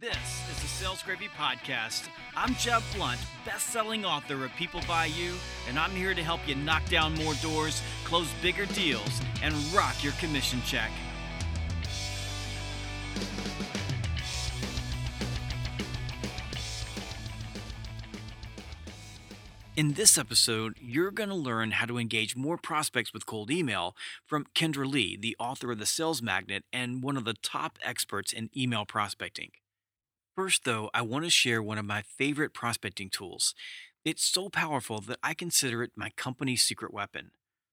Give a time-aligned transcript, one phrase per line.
[0.00, 2.08] This is the Sales Gravy Podcast.
[2.34, 5.34] I'm Jeb Blount, best-selling author of People Buy You,
[5.68, 10.02] and I'm here to help you knock down more doors, close bigger deals, and rock
[10.02, 10.90] your commission check.
[19.76, 23.94] In this episode, you're going to learn how to engage more prospects with cold email
[24.24, 28.32] from Kendra Lee, the author of The Sales Magnet and one of the top experts
[28.32, 29.50] in email prospecting.
[30.40, 33.54] First, though, I want to share one of my favorite prospecting tools.
[34.06, 37.32] It's so powerful that I consider it my company's secret weapon.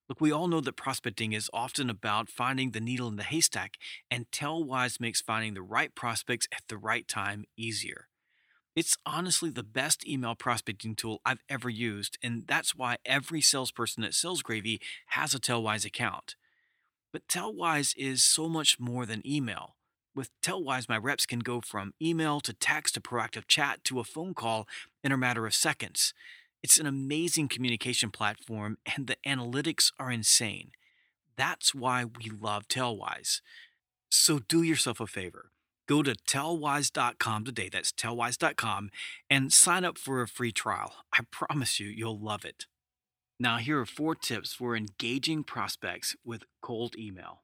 [0.10, 3.78] Look, we all know that prospecting is often about finding the needle in the haystack,
[4.12, 8.10] and Tellwise makes finding the right prospects at the right time easier.
[8.76, 14.04] It's honestly the best email prospecting tool I've ever used, and that's why every salesperson
[14.04, 16.36] at Sales Gravy has a Tellwise account.
[17.14, 19.77] But Tellwise is so much more than email.
[20.18, 24.04] With Tellwise, my reps can go from email to text to proactive chat to a
[24.04, 24.68] phone call
[25.04, 26.12] in a matter of seconds.
[26.64, 30.72] It's an amazing communication platform, and the analytics are insane.
[31.36, 33.42] That's why we love Tellwise.
[34.10, 35.52] So do yourself a favor
[35.88, 37.70] Go to tellwise.com today.
[37.72, 38.90] That's tellwise.com
[39.30, 40.96] and sign up for a free trial.
[41.14, 42.66] I promise you, you'll love it.
[43.40, 47.44] Now, here are four tips for engaging prospects with cold email.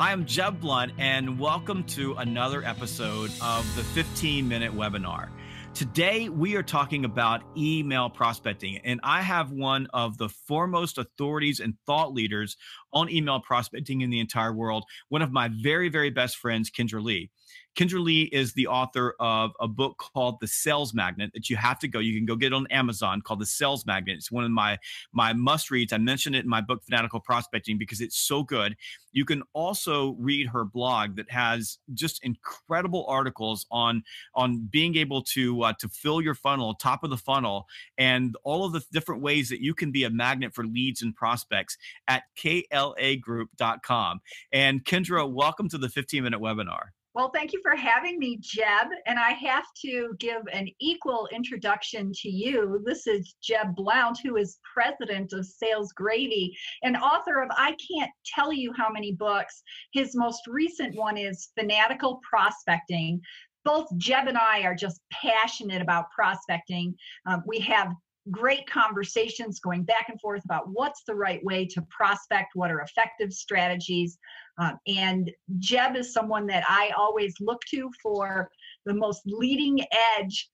[0.00, 5.28] Hi, I'm Jeb Blount, and welcome to another episode of the 15 minute webinar.
[5.74, 11.60] Today, we are talking about email prospecting, and I have one of the foremost authorities
[11.60, 12.56] and thought leaders
[12.94, 17.04] on email prospecting in the entire world, one of my very, very best friends, Kendra
[17.04, 17.30] Lee.
[17.76, 21.78] Kendra Lee is the author of a book called The Sales Magnet that you have
[21.78, 21.98] to go.
[22.00, 24.16] You can go get it on Amazon called The Sales Magnet.
[24.16, 24.78] It's one of my
[25.12, 25.92] my must reads.
[25.92, 28.76] I mentioned it in my book Fanatical Prospecting because it's so good.
[29.12, 34.02] You can also read her blog that has just incredible articles on
[34.34, 38.64] on being able to uh, to fill your funnel, top of the funnel, and all
[38.64, 41.78] of the different ways that you can be a magnet for leads and prospects
[42.08, 44.20] at klagroup.com.
[44.52, 46.90] And Kendra, welcome to the 15 minute webinar.
[47.12, 48.86] Well, thank you for having me, Jeb.
[49.06, 52.80] And I have to give an equal introduction to you.
[52.86, 58.12] This is Jeb Blount, who is president of Sales Gravy and author of I Can't
[58.24, 59.60] Tell You How Many Books.
[59.92, 63.20] His most recent one is Fanatical Prospecting.
[63.64, 66.94] Both Jeb and I are just passionate about prospecting.
[67.26, 67.92] Um, we have
[68.30, 72.80] great conversations going back and forth about what's the right way to prospect, what are
[72.80, 74.18] effective strategies.
[74.58, 78.50] Um, and Jeb is someone that I always look to for
[78.84, 79.80] the most leading
[80.18, 80.50] edge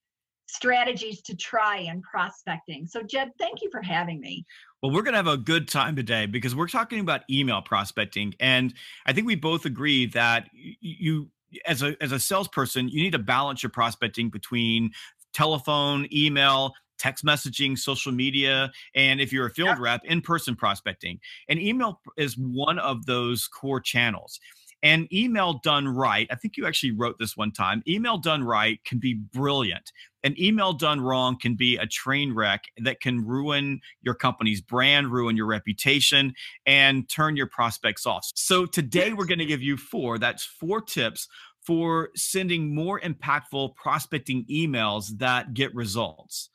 [0.48, 2.86] strategies to try in prospecting.
[2.86, 4.46] So, Jeb, thank you for having me.
[4.82, 8.34] Well, we're going to have a good time today because we're talking about email prospecting.
[8.38, 8.72] And
[9.06, 11.30] I think we both agree that you,
[11.66, 14.92] as a, as a salesperson, you need to balance your prospecting between
[15.34, 21.20] telephone, email, text messaging, social media, and if you're a field rep, in person prospecting.
[21.48, 24.38] And email is one of those core channels.
[24.82, 27.82] And email done right, I think you actually wrote this one time.
[27.88, 29.90] Email done right can be brilliant.
[30.22, 35.08] An email done wrong can be a train wreck that can ruin your company's brand,
[35.10, 36.34] ruin your reputation,
[36.66, 38.30] and turn your prospects off.
[38.34, 40.18] So today we're going to give you four.
[40.18, 41.26] That's four tips
[41.62, 46.50] for sending more impactful prospecting emails that get results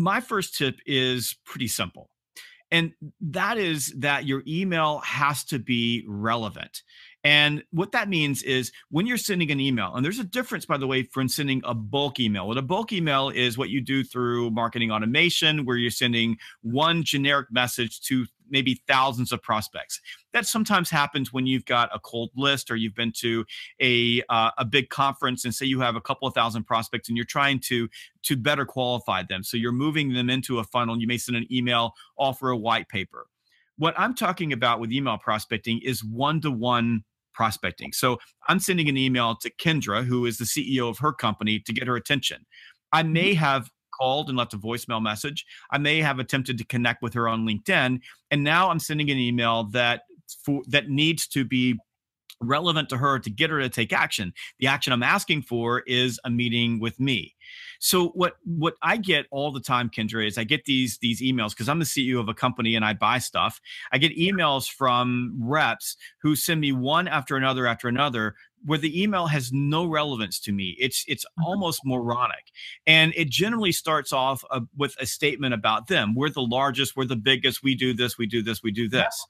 [0.00, 2.10] my first tip is pretty simple.
[2.72, 6.82] And that is that your email has to be relevant.
[7.22, 10.78] And what that means is when you're sending an email, and there's a difference, by
[10.78, 12.46] the way, from sending a bulk email.
[12.46, 17.02] What a bulk email is what you do through marketing automation, where you're sending one
[17.02, 20.00] generic message to maybe thousands of prospects.
[20.32, 23.44] That sometimes happens when you've got a cold list or you've been to
[23.80, 27.16] a uh, a big conference and say you have a couple of thousand prospects and
[27.16, 27.88] you're trying to
[28.24, 29.42] to better qualify them.
[29.42, 30.98] So you're moving them into a funnel.
[31.00, 33.26] You may send an email, offer a white paper.
[33.76, 37.92] What I'm talking about with email prospecting is one to one prospecting.
[37.92, 38.18] So
[38.48, 41.86] I'm sending an email to Kendra, who is the CEO of her company, to get
[41.86, 42.44] her attention.
[42.92, 43.40] I may mm-hmm.
[43.40, 43.70] have
[44.00, 45.44] called and left a voicemail message.
[45.70, 48.00] I may have attempted to connect with her on LinkedIn,
[48.30, 50.02] and now I'm sending an email that
[50.44, 51.78] for, that needs to be
[52.42, 54.32] relevant to her to get her to take action.
[54.58, 57.34] The action I'm asking for is a meeting with me.
[57.80, 61.50] So what what I get all the time, Kendra, is I get these these emails
[61.50, 63.60] because I'm the CEO of a company and I buy stuff.
[63.92, 68.34] I get emails from reps who send me one after another after another
[68.64, 70.76] where the email has no relevance to me.
[70.78, 71.44] It's it's mm-hmm.
[71.44, 72.52] almost moronic,
[72.86, 76.14] and it generally starts off uh, with a statement about them.
[76.14, 76.96] We're the largest.
[76.96, 77.62] We're the biggest.
[77.62, 78.18] We do this.
[78.18, 78.62] We do this.
[78.62, 79.26] We do this.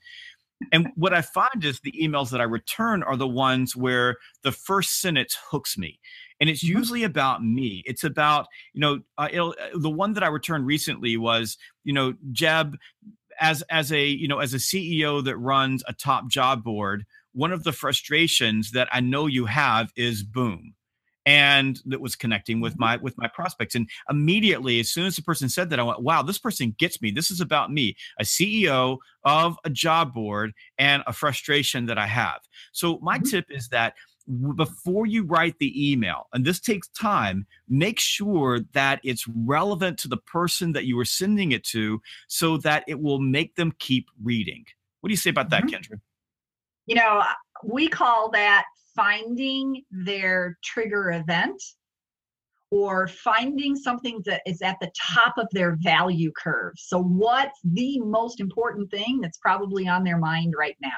[0.73, 4.53] and what I find is the emails that I return are the ones where the
[4.53, 5.99] first sentence hooks me.
[6.41, 6.79] And it's mm-hmm.
[6.79, 7.83] usually about me.
[7.87, 12.15] It's about, you know, uh, uh, the one that I returned recently was, you know,
[12.33, 12.77] Jeb,
[13.41, 17.53] as as a you know as a CEO that runs a top job board, one
[17.53, 20.75] of the frustrations that I know you have is boom
[21.27, 22.83] and that was connecting with mm-hmm.
[22.83, 26.03] my with my prospects and immediately as soon as the person said that i went
[26.03, 30.53] wow this person gets me this is about me a ceo of a job board
[30.79, 32.41] and a frustration that i have
[32.73, 33.29] so my mm-hmm.
[33.29, 33.95] tip is that
[34.55, 40.09] before you write the email and this takes time make sure that it's relevant to
[40.09, 44.09] the person that you are sending it to so that it will make them keep
[44.23, 44.65] reading
[45.01, 45.77] what do you say about that mm-hmm.
[45.77, 46.01] kendra
[46.91, 47.23] you know
[47.65, 48.65] we call that
[48.97, 51.63] finding their trigger event
[52.71, 56.75] or finding something that is at the top of their value curve.
[56.77, 60.89] So, what's the most important thing that's probably on their mind right now?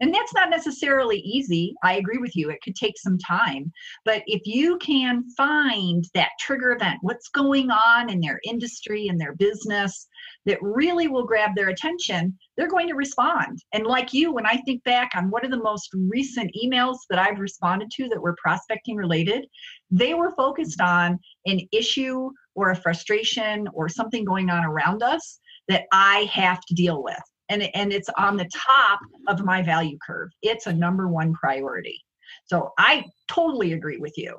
[0.00, 1.74] And that's not necessarily easy.
[1.82, 2.50] I agree with you.
[2.50, 3.72] It could take some time.
[4.04, 9.20] But if you can find that trigger event, what's going on in their industry and
[9.20, 10.08] their business
[10.46, 13.58] that really will grab their attention, they're going to respond.
[13.72, 17.18] And like you, when I think back on what are the most recent emails that
[17.18, 19.46] I've responded to that were prospecting related,
[19.90, 25.38] they were focused on an issue or a frustration or something going on around us
[25.68, 29.98] that I have to deal with and, and it's on the top of my value
[30.04, 30.30] curve.
[30.42, 32.02] It's a number one priority.
[32.46, 34.36] So I totally agree with you.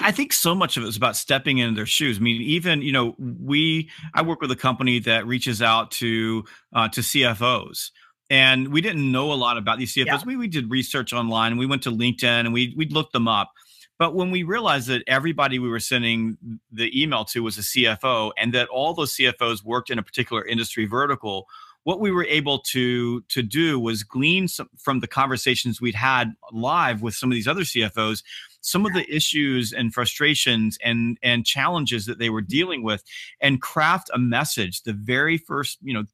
[0.00, 2.18] I think so much of it is about stepping into their shoes.
[2.18, 6.44] I mean, even you know, we I work with a company that reaches out to
[6.74, 7.90] uh, to CFOs,
[8.30, 10.06] and we didn't know a lot about these CFOs.
[10.06, 10.20] Yeah.
[10.26, 13.28] We we did research online, and we went to LinkedIn, and we we looked them
[13.28, 13.52] up.
[13.98, 16.38] But when we realized that everybody we were sending
[16.70, 20.44] the email to was a CFO, and that all those CFOs worked in a particular
[20.44, 21.46] industry vertical,
[21.88, 26.34] what we were able to to do was glean some, from the conversations we'd had
[26.52, 28.22] live with some of these other CFOs
[28.60, 32.58] some of the issues and frustrations and and challenges that they were mm-hmm.
[32.58, 33.02] dealing with
[33.40, 36.04] and craft a message the very first you know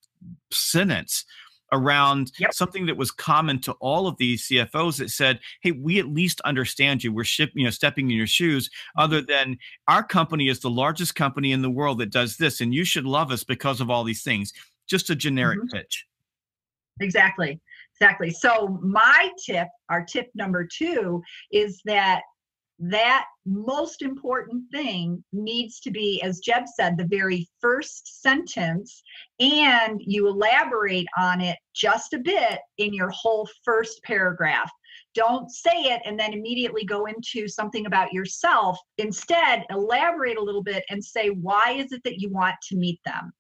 [0.53, 1.25] sentence
[1.73, 2.55] around yep.
[2.55, 6.41] something that was common to all of these CFOs that said, "Hey, we at least
[6.43, 7.13] understand you.
[7.13, 9.51] We're ship, you know, stepping in your shoes." Other mm-hmm.
[9.51, 12.85] than our company is the largest company in the world that does this, and you
[12.85, 14.53] should love us because of all these things
[14.89, 15.77] just a generic mm-hmm.
[15.77, 16.07] pitch.
[17.01, 17.61] Exactly.
[17.97, 18.31] Exactly.
[18.31, 21.23] So my tip, our tip number 2
[21.53, 22.23] is that
[22.81, 29.03] that most important thing needs to be as Jeb said the very first sentence
[29.39, 34.71] and you elaborate on it just a bit in your whole first paragraph
[35.15, 40.63] don't say it and then immediately go into something about yourself instead elaborate a little
[40.63, 43.33] bit and say why is it that you want to meet them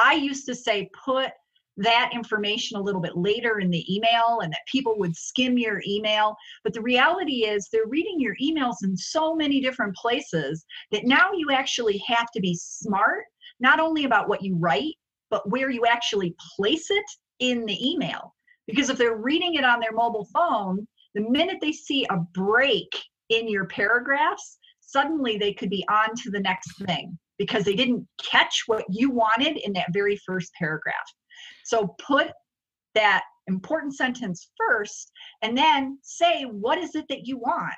[0.00, 1.30] I used to say put
[1.76, 5.82] that information a little bit later in the email and that people would skim your
[5.86, 6.36] email.
[6.64, 11.30] But the reality is they're reading your emails in so many different places that now
[11.34, 13.24] you actually have to be smart,
[13.60, 14.94] not only about what you write,
[15.30, 17.04] but where you actually place it
[17.38, 18.34] in the email.
[18.66, 22.90] Because if they're reading it on their mobile phone, the minute they see a break
[23.28, 28.06] in your paragraphs, suddenly they could be on to the next thing because they didn't
[28.22, 30.94] catch what you wanted in that very first paragraph.
[31.64, 32.28] So put
[32.94, 35.10] that important sentence first
[35.40, 37.72] and then say, what is it that you want?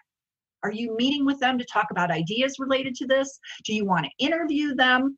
[0.65, 3.39] Are you meeting with them to talk about ideas related to this?
[3.65, 5.17] Do you want to interview them?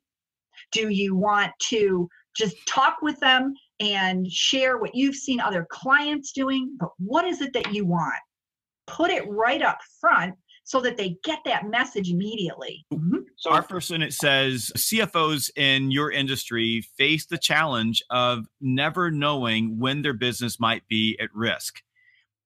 [0.71, 6.33] Do you want to just talk with them and share what you've seen other clients
[6.33, 6.77] doing?
[6.79, 8.13] But what is it that you want?
[8.85, 12.85] Put it right up front so that they get that message immediately.
[12.91, 13.19] Mm-hmm.
[13.37, 19.79] So, our first it says CFOs in your industry face the challenge of never knowing
[19.79, 21.81] when their business might be at risk.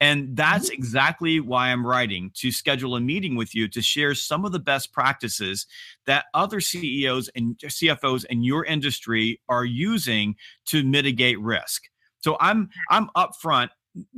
[0.02, 0.74] And that's mm-hmm.
[0.74, 4.60] exactly why I'm writing to schedule a meeting with you to share some of the
[4.60, 5.66] best practices
[6.06, 10.36] that other CEOs and CFOs in your industry are using
[10.68, 11.84] to mitigate risk.
[12.20, 13.70] So I'm I'm upfront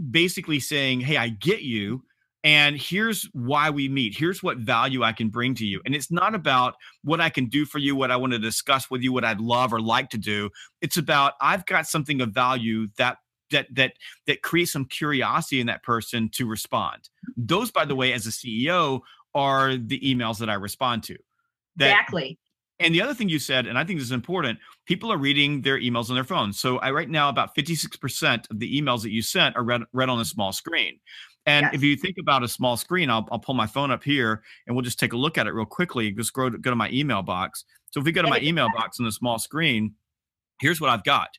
[0.09, 2.03] basically saying, "Hey, I get you
[2.43, 4.17] and here's why we meet.
[4.17, 5.81] Here's what value i can bring to you.
[5.85, 8.89] And it's not about what i can do for you what i want to discuss
[8.89, 10.49] with you what i'd love or like to do.
[10.81, 13.17] It's about i've got something of value that
[13.51, 13.93] that that
[14.27, 17.09] that creates some curiosity in that person to respond.
[17.37, 19.01] Those by the way as a ceo
[19.33, 21.17] are the emails that i respond to.
[21.77, 22.37] That, exactly.
[22.79, 25.61] and the other thing you said, and I think this is important, people are reading
[25.61, 26.59] their emails on their phones.
[26.59, 30.09] So I right now about 56% of the emails that you sent are read, read
[30.09, 30.99] on a small screen.
[31.45, 31.73] And yes.
[31.73, 34.75] if you think about a small screen, I'll, I'll pull my phone up here and
[34.75, 36.11] we'll just take a look at it real quickly.
[36.11, 37.65] Just go to, go to my email box.
[37.91, 39.95] So if we go to my email box on the small screen,
[40.59, 41.29] here's what I've got.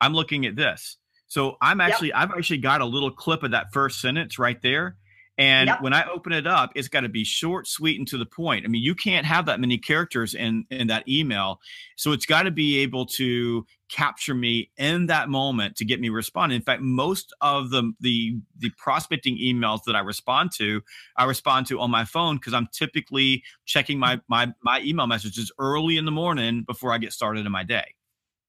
[0.00, 0.96] I'm looking at this.
[1.26, 2.16] So I'm actually yep.
[2.16, 4.96] I've actually got a little clip of that first sentence right there.
[5.40, 5.80] And yep.
[5.80, 8.66] when I open it up, it's got to be short, sweet, and to the point.
[8.66, 11.60] I mean, you can't have that many characters in in that email,
[11.96, 16.10] so it's got to be able to capture me in that moment to get me
[16.10, 16.52] respond.
[16.52, 20.82] In fact, most of the the the prospecting emails that I respond to,
[21.16, 24.24] I respond to on my phone because I'm typically checking my mm-hmm.
[24.28, 27.94] my my email messages early in the morning before I get started in my day.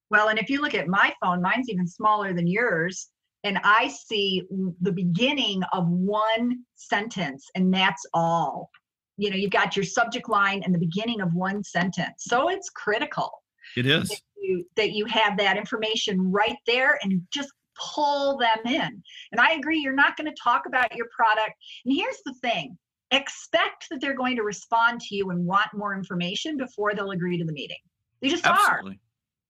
[0.09, 3.11] Well, and if you look at my phone, mine's even smaller than yours
[3.43, 4.43] and I see
[4.81, 8.69] the beginning of one sentence, and that's all.
[9.17, 12.23] You know, you've got your subject line and the beginning of one sentence.
[12.25, 13.31] So it's critical.
[13.75, 14.09] It is.
[14.09, 19.03] That you, that you have that information right there and just pull them in.
[19.31, 21.53] And I agree, you're not going to talk about your product.
[21.85, 22.77] And here's the thing
[23.11, 27.37] expect that they're going to respond to you and want more information before they'll agree
[27.37, 27.77] to the meeting.
[28.21, 28.93] They just Absolutely.
[28.93, 28.97] are.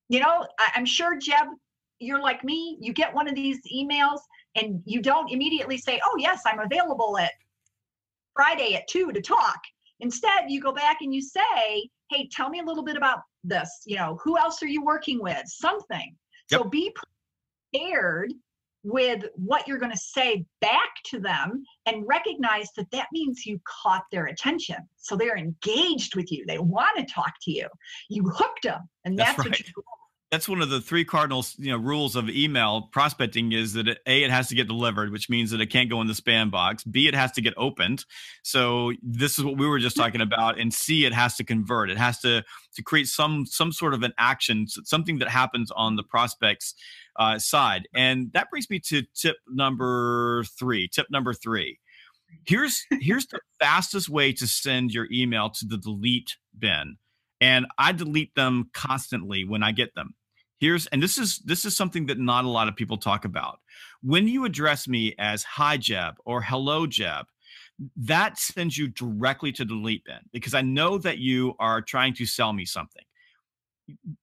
[0.10, 1.48] You know, I, I'm sure Jeb
[2.02, 4.20] you're like me, you get one of these emails
[4.56, 7.32] and you don't immediately say, Oh, yes, I'm available at
[8.36, 9.60] Friday at two to talk.
[10.00, 13.84] Instead, you go back and you say, Hey, tell me a little bit about this.
[13.86, 15.44] You know, who else are you working with?
[15.46, 16.16] Something.
[16.50, 16.62] Yep.
[16.62, 16.94] So be
[17.74, 18.34] prepared
[18.84, 23.60] with what you're going to say back to them and recognize that that means you
[23.66, 24.78] caught their attention.
[24.98, 26.46] So they're engaged with you.
[26.48, 27.68] They want to talk to you.
[28.10, 28.90] You hooked them.
[29.06, 29.50] And that's, that's right.
[29.50, 29.84] what you're
[30.32, 34.00] that's one of the three cardinal you know rules of email prospecting is that it,
[34.08, 36.50] a it has to get delivered which means that it can't go in the spam
[36.50, 36.84] box.
[36.86, 38.06] B it has to get opened.
[38.42, 40.58] So this is what we were just talking about.
[40.58, 41.92] And c it has to convert.
[41.92, 42.44] It has to
[42.76, 46.76] to create some some sort of an action something that happens on the prospects
[47.18, 47.90] uh, side.
[47.94, 51.78] And that brings me to tip number three tip number three.
[52.46, 56.96] Here's here's the fastest way to send your email to the delete bin.
[57.42, 60.14] And i delete them constantly when i get them
[60.62, 63.60] here's and this is this is something that not a lot of people talk about.
[64.02, 67.26] When you address me as hi jeb or hello jeb
[67.98, 72.14] that sends you directly to the delete bin because i know that you are trying
[72.14, 73.04] to sell me something.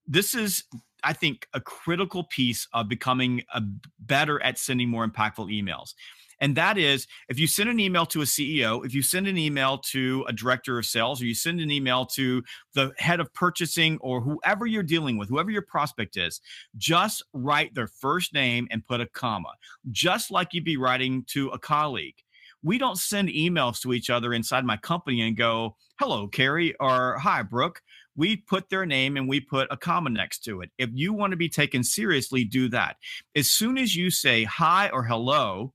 [0.07, 0.65] This is
[1.05, 3.63] i think a critical piece of becoming a
[3.99, 5.95] better at sending more impactful emails
[6.41, 9.39] and that is if you send an email to a CEO, if you send an
[9.39, 12.43] email to a director of sales, or you send an email to
[12.75, 16.41] the head of purchasing or whoever you're dealing with, whoever your prospect is,
[16.77, 19.53] just write their first name and put a comma,
[19.91, 22.17] just like you'd be writing to a colleague.
[22.63, 27.17] We don't send emails to each other inside my company and go, hello, Carrie, or
[27.19, 27.83] hi, Brooke
[28.19, 30.71] we put their name and we put a comma next to it.
[30.77, 32.97] If you want to be taken seriously, do that.
[33.37, 35.73] As soon as you say hi or hello,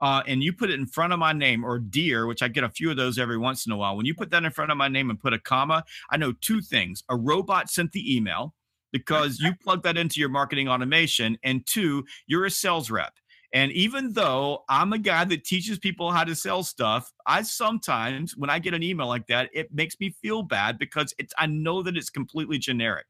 [0.00, 2.64] uh, and you put it in front of my name or dear, which I get
[2.64, 3.96] a few of those every once in a while.
[3.96, 6.32] When you put that in front of my name and put a comma, I know
[6.40, 7.02] two things.
[7.08, 8.54] A robot sent the email
[8.92, 11.36] because you plug that into your marketing automation.
[11.42, 13.12] And two, you're a sales rep.
[13.54, 18.36] And even though I'm a guy that teaches people how to sell stuff, I sometimes,
[18.36, 21.46] when I get an email like that, it makes me feel bad because it's I
[21.46, 23.06] know that it's completely generic.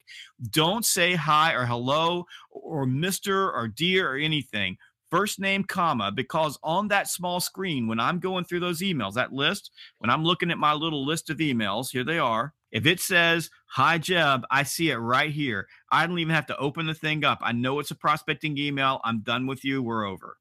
[0.50, 3.53] Don't say hi or hello or Mr.
[3.55, 4.76] or dear or anything
[5.14, 9.33] first name comma because on that small screen when i'm going through those emails that
[9.33, 12.52] list when i'm looking at my little list of emails here they are.
[12.73, 15.68] If it says hi jeb i see it right here.
[15.92, 17.38] I don't even have to open the thing up.
[17.42, 19.00] I know it's a prospecting email.
[19.04, 19.85] I'm done with you.
[19.85, 20.37] We're over.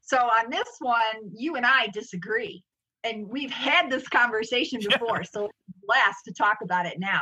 [0.00, 2.64] So on this one you and i disagree.
[3.04, 5.50] And we've had this conversation before, so
[5.86, 7.20] blast to talk about it now.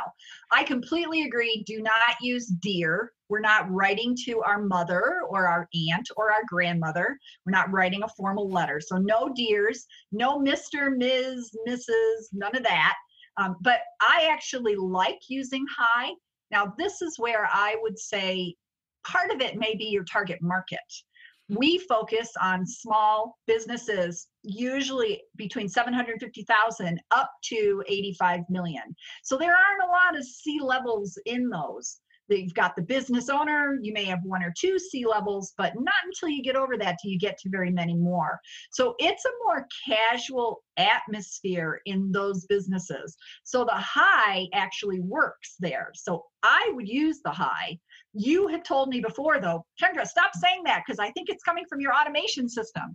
[0.49, 1.65] I completely agree.
[1.67, 3.11] Do not use dear.
[3.29, 7.17] We're not writing to our mother or our aunt or our grandmother.
[7.45, 8.79] We're not writing a formal letter.
[8.79, 12.95] So no dears, no Mr., Ms., Mrs., none of that.
[13.37, 16.11] Um, but I actually like using hi.
[16.51, 18.55] Now, this is where I would say
[19.05, 20.79] part of it may be your target market
[21.49, 28.83] we focus on small businesses usually between 750,000 up to 85 million.
[29.23, 31.99] So there aren't a lot of C levels in those.
[32.29, 35.93] You've got the business owner, you may have one or two C levels, but not
[36.05, 38.39] until you get over that do you get to very many more.
[38.71, 43.15] So it's a more casual atmosphere in those businesses.
[43.43, 45.91] So the high actually works there.
[45.95, 47.79] So I would use the hi
[48.17, 51.65] you have told me before, though, Kendra, stop saying that because I think it's coming
[51.69, 52.93] from your automation system.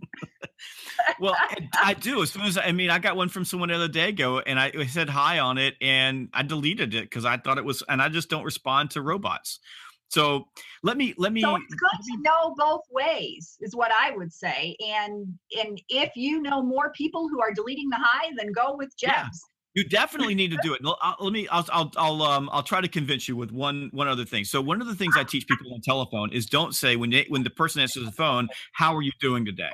[1.19, 1.35] well,
[1.81, 2.21] I do.
[2.21, 4.59] As soon as I mean, I got one from someone the other day ago, and
[4.59, 8.01] I said hi on it, and I deleted it because I thought it was, and
[8.01, 9.59] I just don't respond to robots.
[10.09, 10.45] So
[10.83, 11.41] let me let me.
[11.41, 14.75] So it's good to know both ways, is what I would say.
[14.85, 15.27] And
[15.59, 19.41] and if you know more people who are deleting the hi, then go with Jeb's.
[19.75, 20.81] You definitely need to do it.
[20.85, 21.47] I'll, let me.
[21.47, 21.65] I'll.
[21.71, 21.91] I'll.
[21.97, 22.21] I'll.
[22.21, 22.49] Um.
[22.51, 23.89] I'll try to convince you with one.
[23.91, 24.43] One other thing.
[24.45, 27.25] So one of the things I teach people on telephone is don't say when they
[27.29, 29.71] when the person answers the phone, "How are you doing today?"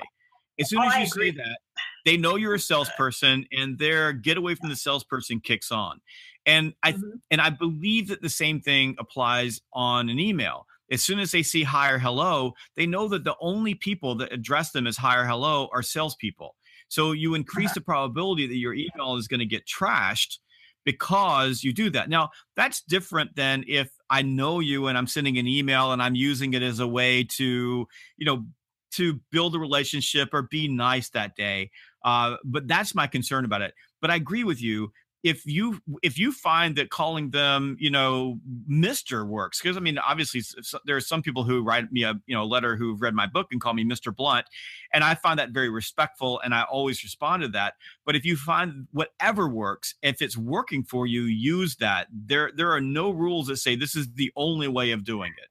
[0.59, 1.59] As soon Oh, as I you say that,
[2.05, 5.99] they know you're a salesperson, and their get away from the salesperson kicks on.
[6.45, 7.21] And I Mhm.
[7.31, 10.65] and I believe that the same thing applies on an email.
[10.91, 14.33] As soon as they see hi or hello, they know that the only people that
[14.33, 16.55] address them as hi or hello are salespeople.
[16.89, 17.75] So you increase Uh-huh.
[17.75, 20.39] the probability that your email is going to get trashed
[20.85, 22.09] because you do that.
[22.09, 26.15] Now, that's different than if I know you and I'm sending an email and I'm
[26.15, 28.45] using it as a way to, you know,
[28.91, 31.69] to build a relationship or be nice that day.
[32.03, 33.73] Uh, but that's my concern about it.
[34.01, 34.91] But I agree with you.
[35.21, 39.97] If you if you find that calling them, you know, Mister works, because I mean,
[39.97, 40.41] obviously
[40.85, 43.47] there are some people who write me a you know letter who've read my book
[43.51, 44.45] and call me Mister Blount,
[44.93, 47.73] and I find that very respectful, and I always respond to that.
[48.05, 52.07] But if you find whatever works, if it's working for you, use that.
[52.13, 55.49] There there are no rules that say this is the only way of doing it.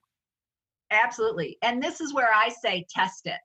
[0.90, 1.58] Absolutely.
[1.60, 3.40] And this is where I say test it.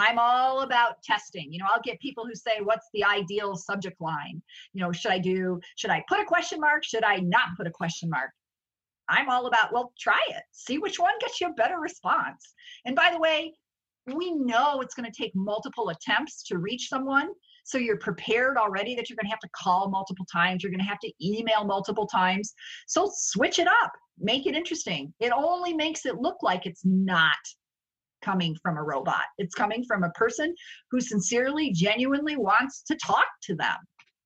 [0.00, 1.52] I'm all about testing.
[1.52, 4.40] You know, I'll get people who say, What's the ideal subject line?
[4.72, 6.84] You know, should I do, should I put a question mark?
[6.84, 8.30] Should I not put a question mark?
[9.10, 10.42] I'm all about, well, try it.
[10.52, 12.54] See which one gets you a better response.
[12.86, 13.52] And by the way,
[14.06, 17.28] we know it's going to take multiple attempts to reach someone.
[17.64, 20.62] So you're prepared already that you're going to have to call multiple times.
[20.62, 22.54] You're going to have to email multiple times.
[22.86, 25.12] So switch it up, make it interesting.
[25.20, 27.36] It only makes it look like it's not
[28.22, 29.24] coming from a robot.
[29.38, 30.54] It's coming from a person
[30.90, 33.76] who sincerely, genuinely wants to talk to them.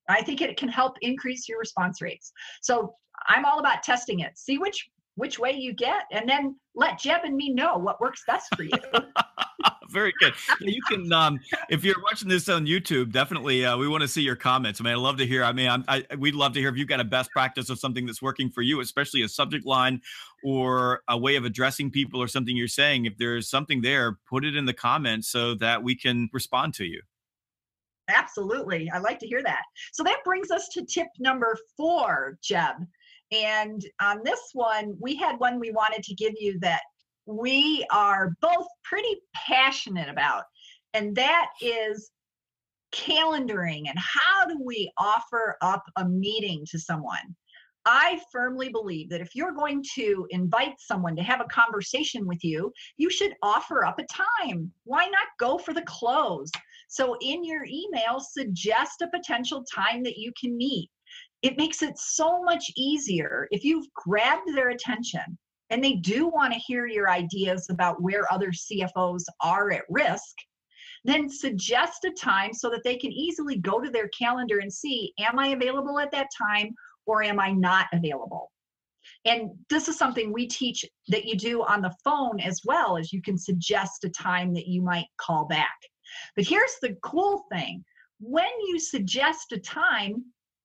[0.09, 2.31] I think it can help increase your response rates.
[2.61, 2.93] So
[3.27, 4.37] I'm all about testing it.
[4.37, 8.23] See which which way you get, and then let Jeb and me know what works
[8.27, 8.71] best for you.
[9.95, 10.33] Very good.
[10.59, 14.21] You can, um, if you're watching this on YouTube, definitely uh, we want to see
[14.21, 14.81] your comments.
[14.81, 15.41] I mean, I love to hear.
[15.41, 17.79] I mean, I'm, I, we'd love to hear if you've got a best practice of
[17.79, 20.01] something that's working for you, especially a subject line
[20.43, 23.05] or a way of addressing people or something you're saying.
[23.05, 26.83] If there's something there, put it in the comments so that we can respond to
[26.83, 27.01] you.
[28.09, 28.91] Absolutely.
[28.91, 29.63] I like to hear that.
[29.93, 32.85] So that brings us to tip number four, Jeb.
[33.31, 36.81] And on this one, we had one we wanted to give you that
[37.25, 40.43] we are both pretty passionate about,
[40.93, 42.11] and that is
[42.93, 47.35] calendaring and how do we offer up a meeting to someone.
[47.87, 52.43] I firmly believe that if you're going to invite someone to have a conversation with
[52.43, 54.71] you, you should offer up a time.
[54.85, 56.49] Why not go for the close?
[56.87, 60.89] So, in your email, suggest a potential time that you can meet.
[61.43, 65.37] It makes it so much easier if you've grabbed their attention
[65.69, 70.35] and they do want to hear your ideas about where other CFOs are at risk.
[71.03, 75.13] Then suggest a time so that they can easily go to their calendar and see,
[75.19, 76.73] am I available at that time
[77.05, 78.51] or am I not available?
[79.25, 83.13] And this is something we teach that you do on the phone as well as
[83.13, 85.77] you can suggest a time that you might call back.
[86.35, 87.83] But here's the cool thing
[88.19, 90.23] when you suggest a time,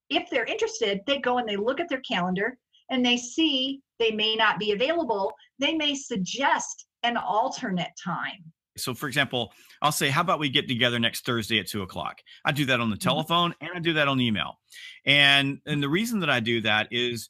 [0.09, 2.59] if they're interested, they go and they look at their calendar
[2.91, 5.33] and they see they may not be available.
[5.59, 8.45] They may suggest an alternate time.
[8.77, 12.21] So, for example, I'll say, "How about we get together next Thursday at two o'clock?"
[12.45, 13.09] I do that on the Mm-hmm.
[13.09, 14.59] telephone and I do that on email.
[15.05, 17.29] And and the reason that I do that is,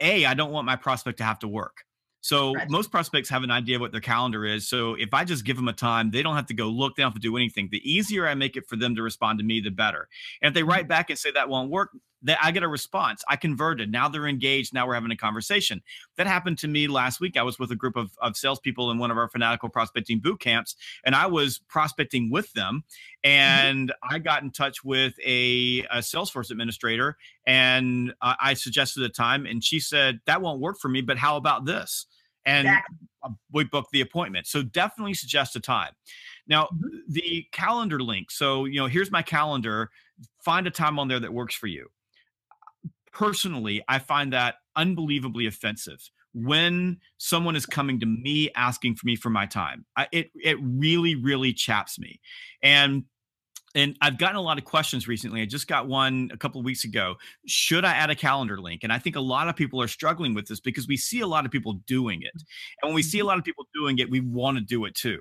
[0.00, 1.82] a, I don't want my prospect to have to work.
[2.20, 2.68] So Right.
[2.68, 4.68] most prospects have an idea of what their calendar is.
[4.68, 6.96] So if I just give them a time, they don't have to go look.
[6.96, 7.68] They don't have to do anything.
[7.70, 10.08] The easier I make it for them to respond to me, the better.
[10.42, 11.90] And if they write back and say that won't work,
[12.22, 13.22] that I get a response.
[13.28, 13.92] I converted.
[13.92, 14.72] Now they're engaged.
[14.72, 15.82] Now we're having a conversation.
[16.16, 17.36] That happened to me last week.
[17.36, 20.40] I was with a group of, of salespeople in one of our fanatical prospecting boot
[20.40, 22.84] camps, and I was prospecting with them.
[23.22, 29.08] And I got in touch with a, a Salesforce administrator, and uh, I suggested a
[29.08, 31.02] time, and she said that won't work for me.
[31.02, 32.06] But how about this?
[32.44, 32.96] And Exactly.
[33.24, 34.46] uh, we booked the appointment.
[34.46, 35.92] So definitely suggest a time.
[36.46, 37.00] Now, Mhm.
[37.08, 38.30] the calendar link.
[38.30, 39.90] So, you know, here's my calendar.
[40.44, 41.90] Find a time on there that works for you.
[43.18, 49.16] Personally, I find that unbelievably offensive when someone is coming to me asking for me
[49.16, 49.86] for my time.
[49.96, 52.20] I, it it really really chaps me.
[52.62, 53.04] And
[53.74, 55.40] and I've gotten a lot of questions recently.
[55.40, 57.14] I just got one a couple of weeks ago.
[57.46, 58.84] Should I add a calendar link?
[58.84, 61.26] And I think a lot of people are struggling with this because we see a
[61.26, 62.32] lot of people doing it.
[62.82, 63.28] And when we see a mm-hmm.
[63.28, 65.20] lot of people doing it, we want to do it too.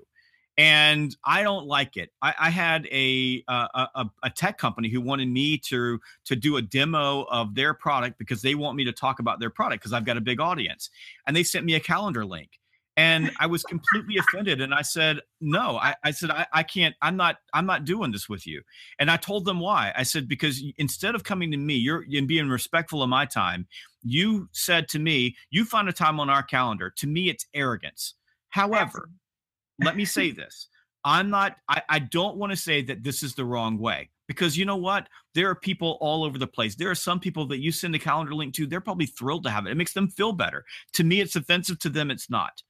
[0.57, 2.11] And I don't like it.
[2.21, 6.55] I, I had a, uh, a a tech company who wanted me to to do
[6.55, 9.91] a demo of their product because they want me to talk about their product because
[9.91, 10.89] I've got a big audience.
[11.27, 12.59] And they sent me a calendar link.
[12.97, 14.61] and I was completely offended.
[14.61, 18.11] And I said, no, I, I said, I, I can't, I'm not, I'm not doing
[18.11, 18.61] this with you.
[18.99, 19.91] And I told them why.
[19.97, 23.67] I said, because instead of coming to me, you're and being respectful of my time,
[24.01, 26.89] you said to me, you find a time on our calendar.
[26.97, 28.13] To me, it's arrogance.
[28.49, 29.09] However,
[29.83, 30.67] let me say this.
[31.03, 34.57] I'm not, I, I don't want to say that this is the wrong way because
[34.57, 35.07] you know what?
[35.35, 36.75] There are people all over the place.
[36.75, 39.51] There are some people that you send a calendar link to, they're probably thrilled to
[39.51, 39.71] have it.
[39.71, 40.65] It makes them feel better.
[40.93, 41.77] To me, it's offensive.
[41.79, 42.63] To them, it's not.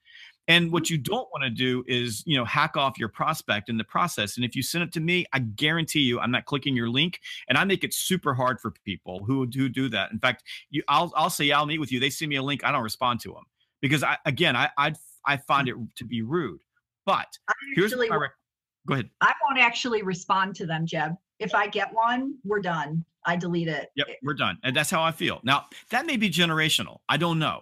[0.48, 3.78] And what you don't want to do is, you know, hack off your prospect in
[3.78, 4.36] the process.
[4.36, 7.20] And if you send it to me, I guarantee you, I'm not clicking your link,
[7.50, 10.12] and I make it super hard for people who do do that.
[10.12, 12.00] In fact, you, I'll I'll say I'll meet with you.
[12.00, 13.44] They send me a link, I don't respond to them
[13.82, 14.94] because I again I I
[15.26, 16.60] I find it to be rude.
[17.06, 17.28] But
[17.76, 18.32] here's my rec-
[18.88, 19.10] go ahead.
[19.22, 21.14] I won't actually respond to them, Jeb.
[21.40, 23.04] If I get one, we're done.
[23.26, 23.90] I delete it.
[23.96, 24.58] Yep, we're done.
[24.64, 25.42] And that's how I feel.
[25.44, 27.00] Now, that may be generational.
[27.10, 27.62] I don't know.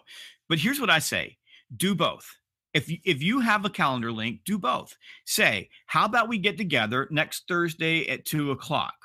[0.49, 1.37] But here's what I say
[1.75, 2.29] do both
[2.73, 4.97] if if you have a calendar link, do both.
[5.25, 8.95] Say, how about we get together next Thursday at two o'clock?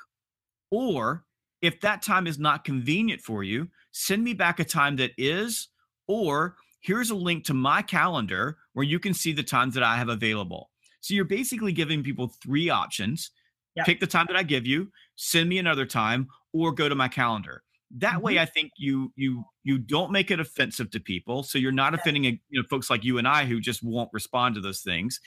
[0.71, 1.23] Or
[1.61, 5.69] if that time is not convenient for you, send me back a time that is,
[6.07, 9.97] or here's a link to my calendar where you can see the times that I
[9.97, 10.69] have available.
[11.01, 13.31] So you're basically giving people three options.
[13.75, 13.85] Yep.
[13.85, 17.07] Pick the time that I give you, send me another time, or go to my
[17.07, 17.63] calendar
[17.97, 18.21] that mm-hmm.
[18.21, 21.93] way i think you you you don't make it offensive to people so you're not
[21.93, 25.19] offending you know folks like you and i who just won't respond to those things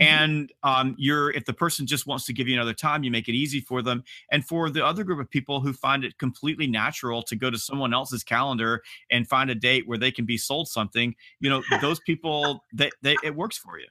[0.00, 0.12] mm-hmm.
[0.12, 3.28] and um you're if the person just wants to give you another time you make
[3.28, 6.66] it easy for them and for the other group of people who find it completely
[6.66, 10.38] natural to go to someone else's calendar and find a date where they can be
[10.38, 13.86] sold something you know those people that they, they, it works for you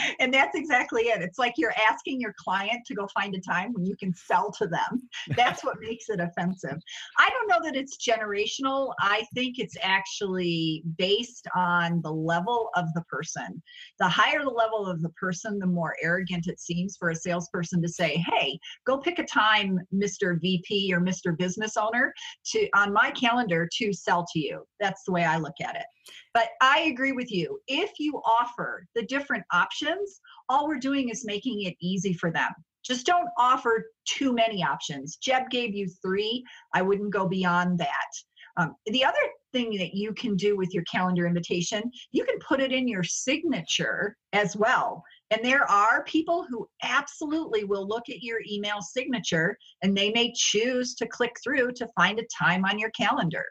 [0.20, 1.22] and that's exactly it.
[1.22, 4.52] It's like you're asking your client to go find a time when you can sell
[4.52, 5.08] to them.
[5.36, 6.78] That's what makes it offensive.
[7.18, 8.92] I don't know that it's generational.
[9.00, 13.62] I think it's actually based on the level of the person.
[13.98, 17.82] The higher the level of the person, the more arrogant it seems for a salesperson
[17.82, 20.40] to say, "Hey, go pick a time, Mr.
[20.40, 21.36] VP or Mr.
[21.36, 22.12] Business Owner,
[22.46, 25.84] to on my calendar to sell to you." That's the way I look at it.
[26.34, 27.60] But I agree with you.
[27.68, 32.50] If you offer the different options, all we're doing is making it easy for them.
[32.84, 35.16] Just don't offer too many options.
[35.16, 36.44] Jeb gave you three.
[36.74, 38.08] I wouldn't go beyond that.
[38.56, 39.18] Um, the other
[39.52, 43.02] thing that you can do with your calendar invitation, you can put it in your
[43.02, 45.02] signature as well.
[45.30, 50.32] And there are people who absolutely will look at your email signature and they may
[50.34, 53.44] choose to click through to find a time on your calendar.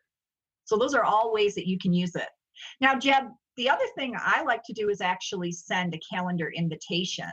[0.65, 2.29] So, those are all ways that you can use it.
[2.79, 3.25] Now, Jeb,
[3.57, 7.31] the other thing I like to do is actually send a calendar invitation.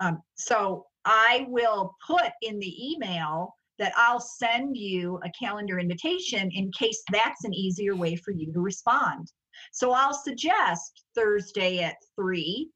[0.00, 6.50] Um, so I will put in the email that I'll send you a calendar invitation
[6.52, 9.30] in case that's an easier way for you to respond.
[9.72, 12.70] So I'll suggest Thursday at three.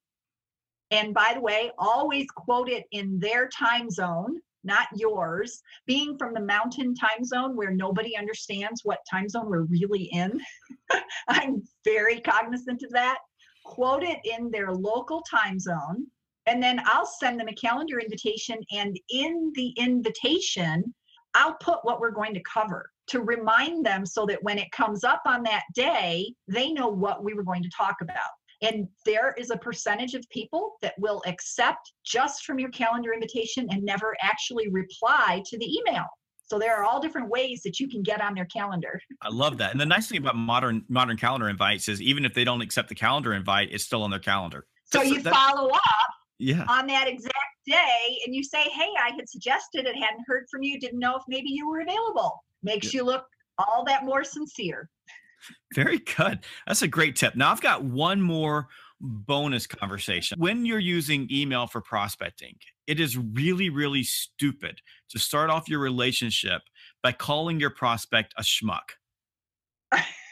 [0.90, 5.62] And by the way, always quote it in their time zone not yours.
[5.86, 10.40] Being from the mountain time zone where nobody understands what time zone we're really in,
[11.28, 13.18] I'm very cognizant of that.
[13.64, 16.06] Quote it in their local time zone,
[16.46, 18.58] and then I'll send them a calendar invitation.
[18.72, 20.92] And in the invitation,
[21.34, 25.04] I'll put what we're going to cover to remind them so that when it comes
[25.04, 28.30] up on that day, they know what we were going to talk about.
[28.62, 33.66] And there is a percentage of people that will accept just from your calendar invitation
[33.70, 36.04] and never actually reply to the email.
[36.52, 39.00] So there are all different ways that you can get on their calendar.
[39.22, 39.70] I love that.
[39.72, 42.90] And the nice thing about modern modern calendar invites is even if they don't accept
[42.90, 44.66] the calendar invite, it's still on their calendar.
[44.84, 45.80] So that's, you follow up
[46.38, 46.66] yeah.
[46.68, 47.32] on that exact
[47.66, 51.16] day and you say, Hey, I had suggested it, hadn't heard from you, didn't know
[51.16, 52.44] if maybe you were available.
[52.62, 53.00] Makes yeah.
[53.00, 53.24] you look
[53.56, 54.90] all that more sincere.
[55.74, 56.40] Very good.
[56.66, 57.34] That's a great tip.
[57.34, 58.68] Now, I've got one more
[59.02, 60.38] bonus conversation.
[60.38, 65.80] When you're using email for prospecting, it is really, really stupid to start off your
[65.80, 66.62] relationship
[67.02, 68.96] by calling your prospect a schmuck.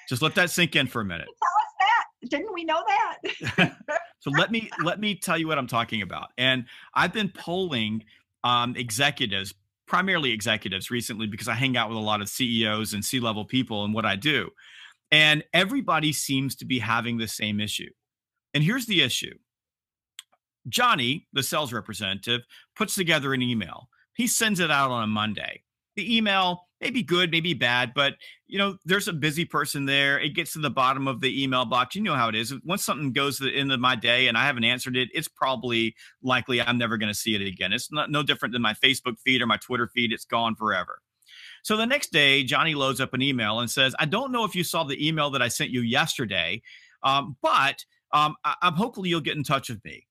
[0.09, 1.29] Just let that sink in for a minute.
[1.43, 2.29] Tell us that.
[2.31, 3.77] Didn't we know that?
[4.21, 6.29] so let me let me tell you what I'm talking about.
[6.39, 8.05] And I've been polling
[8.45, 9.55] um, executives,
[9.87, 13.85] primarily executives, recently because I hang out with a lot of CEOs and C-level people
[13.85, 14.51] and what I do.
[15.13, 17.91] And everybody seems to be having the same issue.
[18.55, 19.35] And here's the issue
[20.69, 22.43] Johnny, the sales representative,
[22.77, 23.89] puts together an email.
[24.15, 25.63] He sends it out on a Monday.
[25.97, 28.15] The email may be good, maybe bad, but
[28.47, 30.19] you know, there's a busy person there.
[30.19, 31.95] It gets to the bottom of the email box.
[31.95, 32.55] You know how it is.
[32.65, 35.29] Once something goes to the end of my day and I haven't answered it, it's
[35.29, 37.73] probably likely I'm never going to see it again.
[37.73, 40.13] It's not no different than my Facebook feed or my Twitter feed.
[40.13, 41.01] It's gone forever.
[41.63, 44.55] So the next day, Johnny loads up an email and says, I don't know if
[44.55, 46.63] you saw the email that I sent you yesterday.
[47.03, 50.07] Um, but um, I, am hopefully you'll get in touch with me.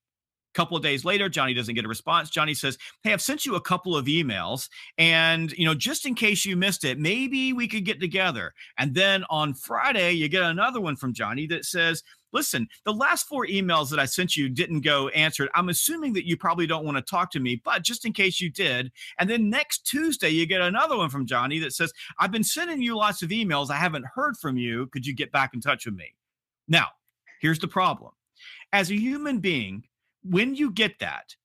[0.54, 2.30] A couple of days later, Johnny doesn't get a response.
[2.30, 6.16] Johnny says, "Hey, I've sent you a couple of emails, and you know, just in
[6.16, 10.44] case you missed it, maybe we could get together." And then on Friday, you get
[10.44, 14.50] another one from Johnny that says, listen, the last four emails that I sent you
[14.50, 15.50] didn't go answered.
[15.54, 18.40] I'm assuming that you probably don't want to talk to me, but just in case
[18.40, 18.92] you did.
[19.18, 22.82] And then next Tuesday, you get another one from Johnny that says, I've been sending
[22.82, 23.70] you lots of emails.
[23.70, 24.88] I haven't heard from you.
[24.88, 26.14] Could you get back in touch with me?
[26.68, 26.88] Now,
[27.40, 28.12] here's the problem.
[28.72, 29.84] As a human being,
[30.24, 31.36] when you get that,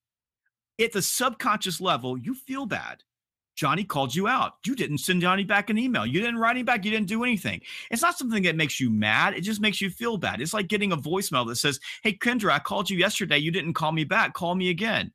[0.81, 3.03] at the subconscious level, you feel bad
[3.57, 4.55] Johnny called you out.
[4.67, 6.05] You didn't send Johnny back an email.
[6.05, 6.85] You didn't write him back.
[6.85, 7.61] You didn't do anything.
[7.91, 9.35] It's not something that makes you mad.
[9.35, 10.41] It just makes you feel bad.
[10.41, 13.39] It's like getting a voicemail that says, Hey, Kendra, I called you yesterday.
[13.39, 14.35] You didn't call me back.
[14.35, 15.13] Call me again.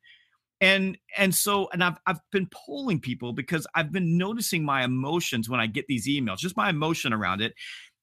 [0.62, 5.48] And and so and I've I've been polling people because I've been noticing my emotions
[5.48, 7.54] when I get these emails, just my emotion around it.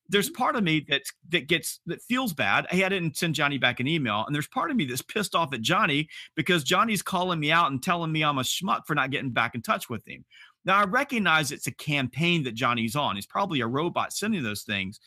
[0.10, 0.42] There's mm-hmm.
[0.42, 2.68] part of me that that gets that feels bad.
[2.70, 5.36] Hey, I didn't send Johnny back an email, and there's part of me that's pissed
[5.36, 8.96] off at Johnny because Johnny's calling me out and telling me I'm a schmuck for
[8.96, 10.26] not getting back in touch with him.
[10.66, 13.16] Now I recognize it's a campaign that Johnny's on.
[13.16, 15.00] He's probably a robot sending those things,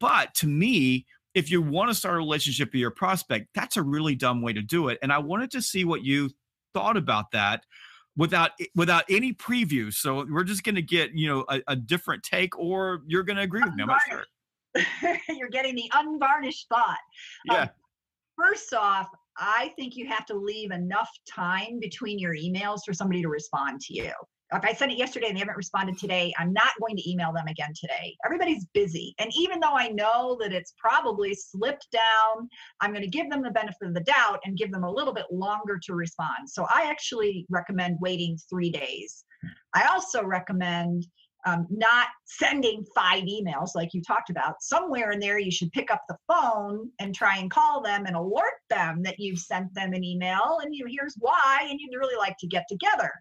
[0.00, 3.82] but to me, if you want to start a relationship with your prospect, that's a
[3.82, 4.98] really dumb way to do it.
[5.02, 6.30] And I wanted to see what you
[6.74, 7.64] thought about that
[8.18, 9.92] without without any preview.
[9.92, 13.36] So we're just going to get you know a, a, different take, or you're going
[13.36, 13.82] to agree with me.
[13.82, 14.24] I'm not sure.
[15.28, 16.98] You're getting the unvarnished thought.
[17.46, 17.62] Yeah.
[17.62, 17.68] Um,
[18.36, 23.22] first off, I think you have to leave enough time between your emails for somebody
[23.22, 24.12] to respond to you.
[24.50, 27.34] If I sent it yesterday and they haven't responded today, I'm not going to email
[27.34, 28.16] them again today.
[28.24, 29.14] Everybody's busy.
[29.18, 32.48] And even though I know that it's probably slipped down,
[32.80, 35.12] I'm going to give them the benefit of the doubt and give them a little
[35.12, 36.48] bit longer to respond.
[36.48, 39.22] So I actually recommend waiting three days.
[39.74, 41.06] I also recommend
[41.46, 44.62] um, not sending five emails like you talked about.
[44.62, 48.16] Somewhere in there, you should pick up the phone and try and call them and
[48.16, 52.16] alert them that you've sent them an email and you here's why, and you'd really
[52.16, 53.12] like to get together.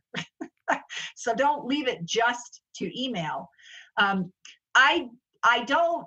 [1.15, 3.49] so don't leave it just to email.
[3.97, 4.31] Um,
[4.75, 5.09] I
[5.43, 6.05] I don't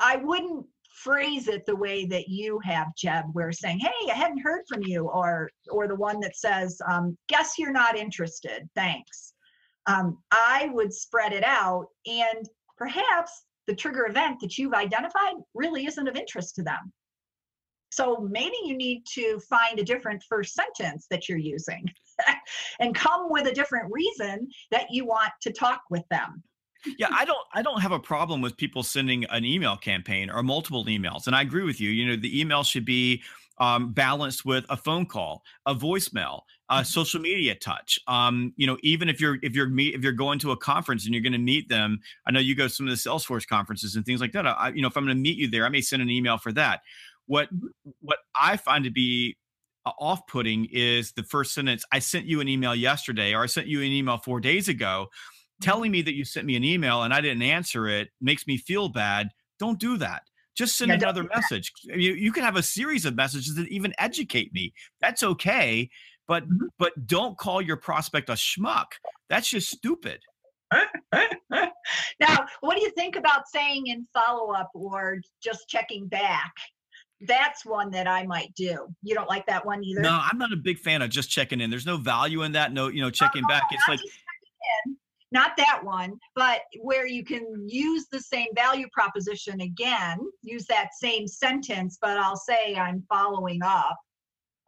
[0.00, 4.42] I wouldn't phrase it the way that you have, Jeb, where saying, "Hey, I hadn't
[4.42, 8.68] heard from you," or or the one that says, um, "Guess you're not interested.
[8.74, 9.34] Thanks."
[9.88, 12.46] Um, I would spread it out and
[12.76, 13.32] perhaps
[13.66, 16.92] the trigger event that you've identified really isn't of interest to them.
[17.90, 21.84] So maybe you need to find a different first sentence that you're using
[22.80, 26.42] and come with a different reason that you want to talk with them.
[26.98, 30.42] Yeah, I don't I don't have a problem with people sending an email campaign or
[30.44, 31.26] multiple emails.
[31.26, 31.90] And I agree with you.
[31.90, 33.22] You know, the email should be
[33.58, 36.84] um, balanced with a phone call, a voicemail, a mm-hmm.
[36.84, 37.98] social media touch.
[38.06, 41.04] Um, you know, even if you're if you're meet if you're going to a conference
[41.04, 43.46] and you're going to meet them, I know you go to some of the Salesforce
[43.46, 44.46] conferences and things like that.
[44.46, 46.38] I, you know, if I'm going to meet you there, I may send an email
[46.38, 46.80] for that.
[47.26, 47.90] What mm-hmm.
[48.00, 49.36] what I find to be
[49.86, 51.84] uh, off-putting is the first sentence.
[51.92, 55.08] I sent you an email yesterday, or I sent you an email four days ago,
[55.08, 55.64] mm-hmm.
[55.64, 58.08] telling me that you sent me an email and I didn't answer it.
[58.20, 59.30] Makes me feel bad.
[59.58, 60.22] Don't do that
[60.58, 61.72] just send yeah, another message.
[61.84, 64.74] You, you can have a series of messages that even educate me.
[65.00, 65.88] That's okay.
[66.28, 66.66] But mm-hmm.
[66.78, 68.86] but don't call your prospect a schmuck.
[69.28, 70.20] That's just stupid.
[72.20, 76.52] now, what do you think about saying in follow up or just checking back?
[77.22, 78.86] That's one that I might do.
[79.02, 80.02] You don't like that one either?
[80.02, 81.70] No, I'm not a big fan of just checking in.
[81.70, 82.72] There's no value in that.
[82.72, 83.64] No, you know, checking back.
[83.72, 83.98] It's like
[85.30, 90.94] not that one, but where you can use the same value proposition again, use that
[90.94, 93.98] same sentence, but I'll say I'm following up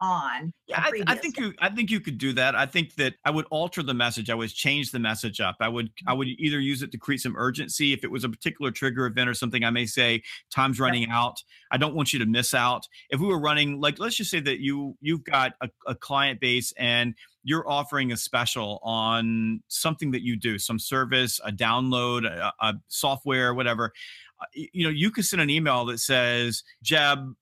[0.01, 0.51] on.
[0.67, 1.53] Yeah, I, I, think you.
[1.59, 2.55] I think you could do that.
[2.55, 4.29] I think that I would alter the message.
[4.29, 5.57] I would change the message up.
[5.59, 5.91] I would.
[6.07, 9.05] I would either use it to create some urgency if it was a particular trigger
[9.05, 9.63] event or something.
[9.63, 11.11] I may say time's running yep.
[11.11, 11.43] out.
[11.71, 12.87] I don't want you to miss out.
[13.09, 16.39] If we were running, like, let's just say that you you've got a, a client
[16.39, 22.25] base and you're offering a special on something that you do, some service, a download,
[22.25, 23.93] a, a software, whatever.
[24.39, 27.35] Uh, you know, you could send an email that says, "Jeb,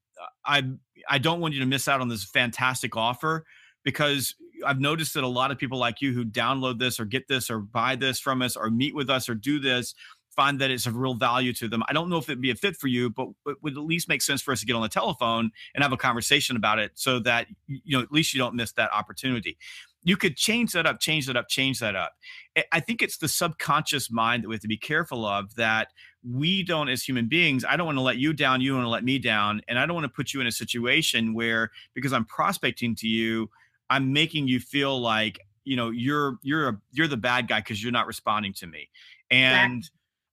[0.46, 0.64] I
[1.10, 3.46] I don't want you to miss out on this fantastic offer
[3.84, 7.28] because I've noticed that a lot of people like you who download this or get
[7.28, 9.96] this or buy this from us or meet with us or do this
[10.40, 11.84] find that it's of real value to them.
[11.90, 14.08] I don't know if it'd be a fit for you, but it would at least
[14.08, 16.92] make sense for us to get on the telephone and have a conversation about it
[16.96, 19.58] so that you know at least you don't miss that opportunity.
[20.04, 22.14] You could change that up, change that up, change that up.
[22.72, 25.90] I think it's the subconscious mind that we have to be careful of that
[26.28, 28.86] we don't as human beings i don't want to let you down you don't want
[28.86, 31.72] to let me down and i don't want to put you in a situation where
[31.94, 33.50] because i'm prospecting to you
[33.90, 37.82] i'm making you feel like you know you're you're a, you're the bad guy because
[37.82, 38.90] you're not responding to me.
[39.30, 39.88] And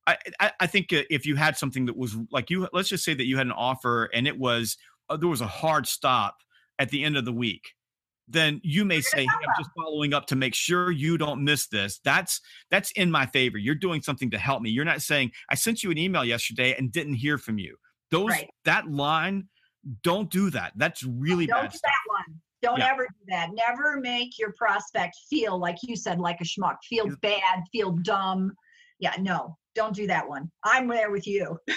[0.07, 3.05] I, I, I think uh, if you had something that was like you, let's just
[3.05, 4.79] say that you had an offer and it was
[5.11, 6.39] uh, there was a hard stop
[6.79, 7.75] at the end of the week,
[8.29, 11.69] then you may say, hey, I'm just following up to make sure you don't miss
[11.69, 12.01] this.
[12.05, 13.59] That's that's in my favor.
[13.59, 14.71] You're doing something to help me.
[14.71, 17.77] You're not saying I sent you an email yesterday and didn't hear from you.
[18.11, 18.51] Those right.
[18.65, 19.49] that line,
[20.03, 20.73] don't do that.
[20.77, 21.73] That's really don't bad.
[21.73, 22.41] Do that one.
[22.63, 22.93] Don't yeah.
[22.93, 23.51] ever do that.
[23.53, 28.53] Never make your prospect feel like you said, like a schmuck, feel bad, feel dumb.
[28.99, 30.51] Yeah, no, don't do that one.
[30.65, 31.59] I'm there with you.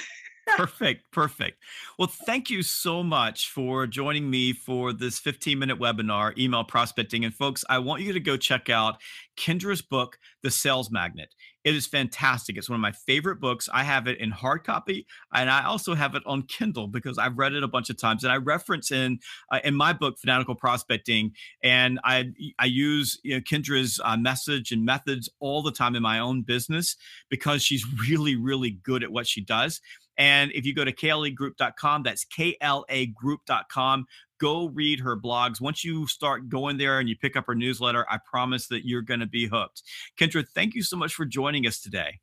[0.57, 1.11] perfect.
[1.11, 1.63] Perfect.
[1.97, 7.25] Well, thank you so much for joining me for this 15 minute webinar, email prospecting.
[7.25, 9.01] And folks, I want you to go check out
[9.37, 11.33] Kendra's book, The Sales Magnet.
[11.65, 12.57] It is fantastic.
[12.57, 13.67] It's one of my favorite books.
[13.73, 17.37] I have it in hard copy, and I also have it on Kindle because I've
[17.37, 18.23] read it a bunch of times.
[18.23, 19.19] And I reference in
[19.51, 24.71] uh, in my book, Fanatical Prospecting, and I I use you know, Kendra's uh, message
[24.71, 26.95] and methods all the time in my own business
[27.29, 29.81] because she's really really good at what she does.
[30.19, 34.05] And if you go to klagroup.com, that's klagroup.com,
[34.39, 35.61] go read her blogs.
[35.61, 39.01] Once you start going there and you pick up her newsletter, I promise that you're
[39.01, 39.81] going to be hooked.
[40.19, 42.19] Kendra, thank you so much for joining us today.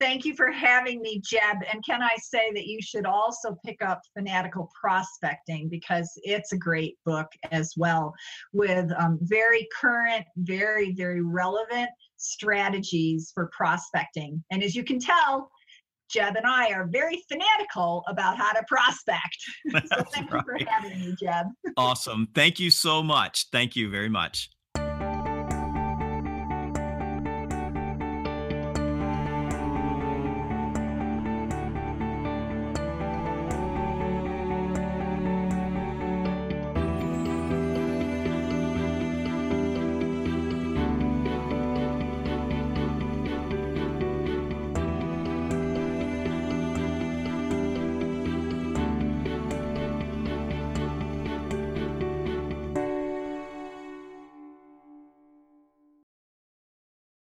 [0.00, 1.58] Thank you for having me, Jeb.
[1.72, 6.58] And can I say that you should also pick up Fanatical Prospecting because it's a
[6.58, 8.12] great book as well
[8.52, 14.42] with um, very current, very, very relevant strategies for prospecting.
[14.50, 15.48] And as you can tell,
[16.14, 19.36] Jeb and I are very fanatical about how to prospect.
[19.70, 20.44] so thank right.
[20.46, 21.46] you for having me, Jeb.
[21.76, 22.28] awesome.
[22.34, 23.46] Thank you so much.
[23.50, 24.50] Thank you very much.